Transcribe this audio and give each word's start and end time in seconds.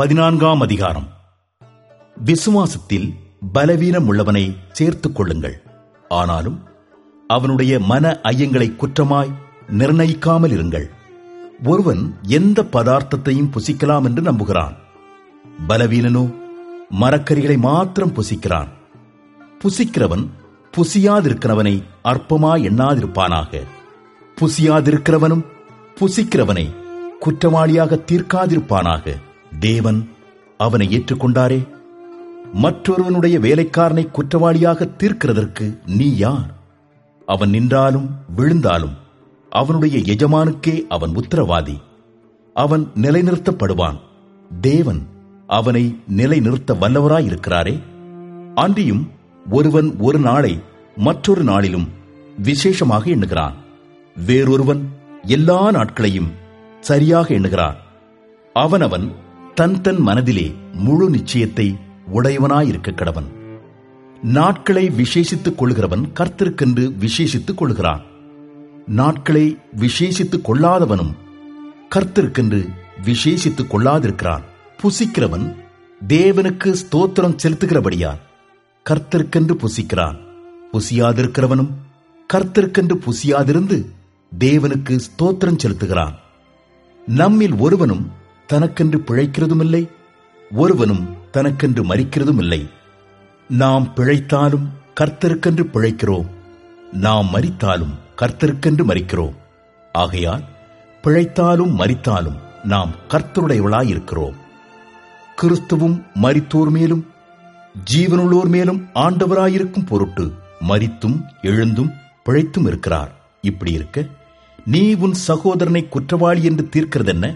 பதினான்காம் 0.00 0.60
அதிகாரம். 0.60 1.08
விசுவாசத்தில் 2.24 3.14
பலவீனம் 3.52 4.12
உள்ளவனை 4.12 4.56
சேர்த்துக் 4.72 5.14
கொள்ளுங்கள். 5.14 5.62
ஆனாலும் 6.08 6.62
அவனுடைய 7.28 7.80
மன 7.80 8.20
ஐயங்களை 8.22 8.76
குற்றமாய் 8.76 9.34
நிர்ணயிக்காமல் 9.78 10.52
இருங்கள். 10.56 10.90
ஒருவன் 11.64 12.16
எந்த 12.22 12.62
பதார்த்தத்தையும் 12.62 13.50
புசிக்கலாம் 13.50 14.04
என்று 14.04 14.22
நம்புகிறான். 14.22 14.76
பலவீனனோ 15.68 16.34
மரக்கறிகளை 17.00 17.58
மாத்திரம் 17.58 18.14
புசிக்கிறான். 18.14 18.68
புசிக்கிறவன் 19.58 20.28
புசியாதிருக்கிறவனை 20.76 21.82
அற்பமாய் 22.04 22.64
எண்ணாதிருப்பானாக. 22.70 23.62
புசியாதிருக்கிறவனும் 24.40 25.44
புசிக்கிறவனை 26.00 26.74
குற்றவாளியாக 27.20 28.02
தீர்க்காதிருப்பானாக. 28.12 29.32
தேவன் 29.58 30.08
அவனை 30.58 30.98
ஏற்றுக்கொண்டாரே. 30.98 31.68
மற்றொருவனுடைய 32.52 33.38
வேலைக்காரனை 33.38 34.10
குற்றவாளியாக 34.10 34.88
தீர்க்கிறதற்கு 34.98 35.78
நீ 35.86 36.16
யார்? 36.16 36.54
அவன் 37.26 37.50
நின்றாலும் 37.50 38.10
விழுந்தாலும் 38.36 38.92
அவனுடைய 39.50 39.98
எஜமானுக்கே 39.98 40.86
அவன் 40.88 41.14
உத்தரவாதி. 41.16 41.80
அவன் 42.54 42.90
நிலைநிறுத்தப்படுவான். 42.94 43.98
தேவன் 44.60 45.06
அவனை 45.46 45.98
நிலைநிறுத்த 46.08 46.74
வல்லவராயிருக்கிறாரே. 46.74 47.80
அன்றியும் 48.54 49.10
ஒருவன் 49.50 49.96
ஒரு 49.98 50.18
நாளை 50.18 50.58
மற்றொரு 50.96 51.42
நாளிலும் 51.42 51.88
விசேஷமாக 52.42 53.10
எண்ணுகிறான். 53.10 53.52
வேறொருவன் 54.26 54.88
எல்லா 55.22 55.70
நாட்களையும் 55.70 56.32
சரியாக 56.80 57.34
எண்ணுகிறான். 57.34 57.74
அவனவன் 58.52 59.12
தன் 59.54 59.80
தன் 59.80 60.00
மனதிலே 60.00 60.54
முழு 60.72 61.10
நிச்சயத்தை 61.10 61.78
உடையவனாயிருக்க 62.14 62.92
கடவன். 62.92 63.28
நாட்களை 64.22 64.90
விசேஷித்துக் 64.90 65.58
கொள்கிறவன் 65.58 66.04
கர்த்தருக்கென்று 66.14 66.84
விசேஷித்துக் 67.00 67.54
கொள்கிறான் 67.54 68.02
நாட்களை 68.86 69.58
விசேஷித்துக் 69.76 70.44
கொள்ளாதவனும் 70.44 71.12
கர்த்தருக்கென்று 71.94 72.68
விசேஷித்துக் 73.04 73.70
கொள்ளாதிருக்கிறான். 73.70 74.42
புசிக்கிறவன் 74.82 75.54
தேவனுக்கு 76.08 76.74
ஸ்தோத்திரம் 76.82 77.36
செலுத்துகிறபடியால் 77.42 78.20
கர்த்தருக்கென்று 78.90 79.64
புசிக்கிறான். 79.64 80.18
புசியாதிருக்கிறவனும் 80.72 81.70
கர்த்தருக்கென்று 82.32 82.98
புசியாதிருந்து 83.06 83.86
தேவனுக்கு 84.38 85.00
ஸ்தோத்திரம் 85.06 85.58
செலுத்துகிறான். 85.66 86.14
நம்மில் 87.06 87.56
ஒருவனும் 87.56 88.22
தனக்கென்று 88.46 88.98
பிழைக்கிறதுமில்லை 88.98 89.88
ஒருவனும் 90.50 91.16
தனக்கென்று 91.32 91.82
மறிக்கிறதும் 91.84 92.38
இல்லை 92.38 92.68
நாம் 93.48 93.92
பிழைத்தாலும் 93.96 94.66
கர்த்தருக்கென்று 95.00 95.64
பிழைக்கிறோம் 95.74 96.26
நாம் 96.92 97.28
மரித்தாலும் 97.32 97.94
கர்த்தருக்கென்று 98.18 98.84
மறிக்கிறோம். 98.88 99.34
ஆகையால் 99.92 100.42
பிழைத்தாலும் 101.02 101.72
மரித்தாலும் 101.80 102.38
நாம் 102.64 102.90
கர்த்தருடையவளாயிருக்கிறோம். 103.08 104.36
கிறிஸ்துவும் 105.42 106.02
மரித்தோர் 106.14 106.70
மேலும் 106.70 107.06
ஜீவனுள்ளோர் 107.94 108.48
மேலும் 108.48 108.88
ஆண்டவராயிருக்கும் 108.94 109.86
பொருட்டு 109.86 110.32
மரித்தும் 110.68 111.22
எழுந்தும் 111.42 111.92
பிழைத்தும் 112.24 112.66
இருக்கிறார். 112.66 113.12
இப்படி 113.40 113.72
இருக்க 113.72 114.06
நீ 114.64 114.94
உன் 114.94 115.14
சகோதரனை 115.14 115.88
குற்றவாளி 115.88 116.44
என்று 116.44 116.68
தீர்க்கிறதென்ன? 116.76 117.34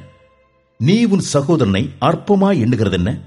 நீ 0.80 1.04
உன் 1.04 1.18
சகோதரனை 1.18 1.90
அற்பமாய் 2.00 2.60
எண்ணுகிறதென்ன? 2.64 3.20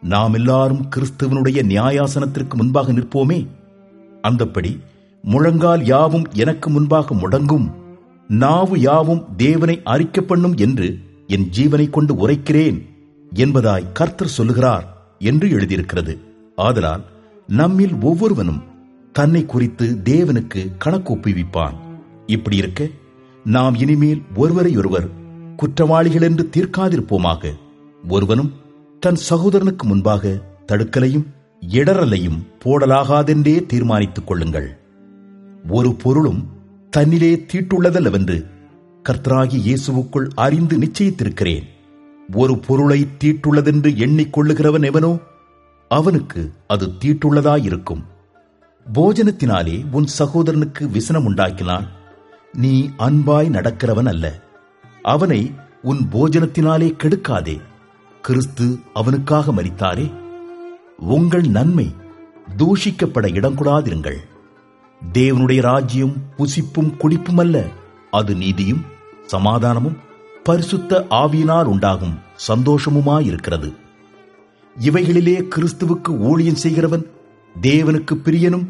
நாம் 0.00 0.34
எல்லாரும் 0.34 0.88
கிறிஸ்துவனுடைய 0.96 1.58
நியாயாசனத்திற்கு 1.62 2.54
முன்பாக 2.54 2.92
நிற்போமே. 2.92 3.46
அந்தப்படி 4.22 4.78
முழங்கால் 5.22 5.84
யாவும் 5.84 6.26
எனக்கு 6.32 6.70
முன்பாக 6.70 7.14
முடங்கும். 7.14 7.72
நாவு 8.28 8.80
யாவும் 8.80 9.24
தேவனை 9.36 9.80
அறிக்க 9.84 10.20
பண்ணும் 10.20 10.56
என்று 10.56 10.98
என் 11.26 11.48
ஜீவனை 11.56 11.90
கொண்டு 11.90 12.28
உரைக்கிறேன் 12.28 12.88
என்பதாய் 13.34 13.92
கர்த்தர் 13.92 14.28
சொல்லுகிறார் 14.28 15.14
என்று 15.18 15.50
எழுதியிருக்கிறது. 15.50 16.18
ஆதலால் 16.56 17.02
நம்மில் 17.46 17.96
ஒவ்வொருவனும் 18.00 18.62
தன்னை 19.12 19.46
குறித்து 19.46 20.00
தேவனுக்கு 20.04 20.72
கணக்கு 20.78 21.14
ஒப்புவிப்பான். 21.14 21.74
இப்படி 22.26 22.56
இருக்க 22.56 22.88
நாம் 23.44 23.74
இனிமேல் 23.74 24.22
ஒருவரையொருவர் 24.34 25.08
குற்றவாளிகள் 25.56 26.22
என்று 26.22 26.50
தீர்க்காதிருப்போமாக. 26.56 27.52
ஒருவனும் 28.08 28.52
தன் 29.00 29.18
சகோதரனுக்கு 29.30 29.82
முன்பாக 29.82 30.40
தடுக்கலையும் 30.66 31.26
இடரலையும் 31.68 32.38
போடலாகாதென்றே 32.64 33.66
தீர்மானித்துக் 33.66 34.26
கொள்ளுங்கள். 34.26 34.78
ஒரு 35.68 35.94
பொருளும் 35.94 36.46
தன்னிலே 36.96 37.46
தீட்டுள்ளதல்லவென்று 37.52 38.44
கர்த்தராகி 39.04 39.58
இயேசுவுக்குள் 39.58 40.28
அறிந்து 40.34 40.78
நிச்சயித்திருக்கிறேன். 40.78 41.62
ஒரு 42.32 42.58
பொருளை 42.58 43.06
தீட்டுள்ளதென்று 43.24 43.90
எண்ணிக்கொள்ளுகிறவன் 44.04 44.84
எவனோ 44.84 45.18
அவனுக்கு 45.88 46.52
அது 46.66 46.86
தீட்டுள்ளதாயிருக்கும். 47.04 48.02
போஜனத்தினாலே 48.94 49.84
உன் 49.92 50.06
சகோதரனுக்கு 50.18 50.90
விசனம் 50.90 51.26
உண்டாக்கினால் 51.28 51.86
நீ 52.52 52.90
அன்பாய் 52.98 53.50
நடக்கிறவன் 53.50 54.08
அல்ல 54.08 54.26
அவனை 55.02 55.54
உன் 55.82 56.08
போஜனத்தினாலே 56.12 56.96
கெடுக்காதே. 56.96 57.60
கிறிஸ்து 58.22 58.78
அவனுக்காக 58.94 59.52
மரித்தாரே. 59.52 60.12
உங்கள் 60.98 61.40
நன்மை 61.40 61.94
தூஷிக்கப்பட 62.56 63.28
இடங்கூடாதிருங்கள். 63.28 64.16
தேவனுடைய 65.12 65.60
ராஜ்யம் 65.60 66.14
புசிப்பும் 66.38 66.96
குடிப்பும் 66.96 67.38
அல்ல. 67.38 67.66
அது 68.10 68.34
நீதியும் 68.34 68.84
சமாதானமும் 69.26 69.96
பரிசுத்த 70.42 71.06
ஆவியினால் 71.10 71.64
உண்டாகும் 71.64 72.18
சந்தோஷமுமாயிருக்கிறது. 72.48 73.72
இவைகளிலே 74.80 75.48
கிறிஸ்துவுக்கு 75.56 76.18
ஊழியம் 76.18 76.54
செய்கிறவன் 76.54 77.06
தேவனுக்கு 77.62 78.14
பிரியனும் 78.14 78.66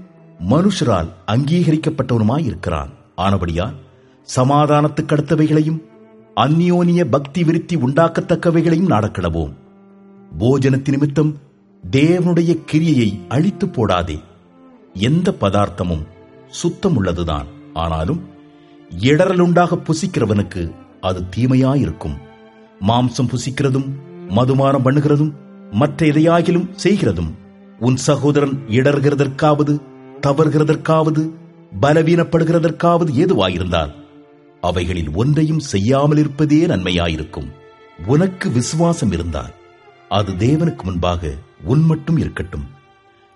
மனுஷரால் 0.51 1.09
அங்கீகரிக்கப்பட்டவனுமாயிருக்கிறான். 1.27 2.89
ஆனபடியால் 3.17 3.75
சமாதானத்துக்கடுத்தவைகளையும் 4.37 5.91
அந்யோனிய 6.37 7.05
பக்தி 7.05 7.45
விருத்தி 7.45 7.77
உண்டாக்கத்தக்கவைகளையும் 7.77 8.89
நாடக்கிடவோம். 8.89 9.53
போஜனத்து 10.39 10.91
நிமித்தம் 10.91 11.37
தேவனுடைய 11.91 12.59
கிரியையை 12.73 13.19
அழித்து 13.29 13.67
போடாதே. 13.67 14.21
எந்த 14.95 15.35
பதார்த்தமும் 15.41 16.07
சுத்தமுள்ளதுதான். 16.63 17.45
ஆனாலும் 17.75 18.23
இடரலுண்டாக 19.01 19.83
புசிக்கிறவனுக்கு 19.85 20.73
அது 21.01 21.25
தீமையாயிருக்கும். 21.37 22.17
மாம்சம் 22.89 23.29
புசிக்கிறதும் 23.29 23.89
மதுமானம் 24.29 24.85
பண்ணுகிறதும் 24.85 25.33
மற்ற 25.71 26.07
எதையாகிலும் 26.07 26.69
செய்கிறதும் 26.85 27.31
உன் 27.79 27.97
சகோதரன் 27.97 28.63
இடர்கிறதற்காவது 28.69 29.81
தவறுகிறதற்காவது 30.21 31.31
பலவீனப்படுகிறதற்காவது 31.83 33.11
ஏதுவாயிருந்தால் 33.15 34.01
அவைகளில் 34.63 35.11
ஒன்றையும் 35.15 35.65
செய்யாமல் 35.73 36.17
இருப்பதே 36.17 36.61
நன்மையாயிருக்கும். 36.67 37.51
உனக்கு 38.07 38.51
விசுவாசம் 38.51 39.13
இருந்தால் 39.13 39.53
அது 40.09 40.33
தேவனுக்கு 40.33 40.83
முன்பாக 40.83 41.33
உன் 41.65 41.83
மட்டும் 41.83 42.17
இருக்கட்டும். 42.17 42.67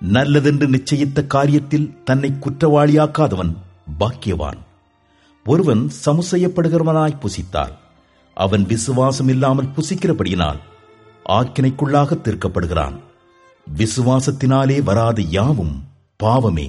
நல்லதென்று 0.00 0.66
நிச்சயித்த 0.68 1.26
காரியத்தில் 1.34 2.02
தன்னை 2.02 2.30
குற்றவாளியாக்காதவன் 2.40 3.52
பாக்கியவான். 3.98 4.60
ஒருவன் 5.46 5.90
சமுசெய்யப்படுகிறவனாய் 6.06 7.20
புசித்தால் 7.20 7.74
அவன் 8.34 8.64
விசுவாசம் 8.66 9.28
இல்லாமல் 9.28 9.72
புசிக்கிறபடியினால் 9.76 10.60
ஆக்கினைக்குள்ளாக 11.28 12.18
தீர்க்கப்படுகிறான். 12.22 12.96
விசுவாசத்தினாலே 13.66 14.82
வராத 14.82 15.22
யாவும் 15.22 15.76
பாவமே. 16.16 16.68